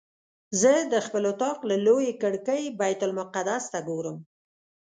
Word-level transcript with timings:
زه 0.61 0.71
د 0.93 0.95
خپل 1.05 1.23
اطاق 1.31 1.59
له 1.69 1.77
لویې 1.85 2.11
کړکۍ 2.21 2.63
بیت 2.79 3.01
المقدس 3.07 3.63
ته 3.73 3.79
ګورم. 3.87 4.17